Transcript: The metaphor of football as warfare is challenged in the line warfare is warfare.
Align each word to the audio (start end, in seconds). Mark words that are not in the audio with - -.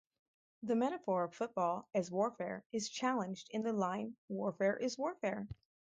The 0.63 0.75
metaphor 0.75 1.25
of 1.25 1.35
football 1.35 1.87
as 1.93 2.09
warfare 2.09 2.65
is 2.71 2.89
challenged 2.89 3.49
in 3.51 3.61
the 3.61 3.71
line 3.71 4.15
warfare 4.29 4.75
is 4.75 4.97
warfare. 4.97 5.47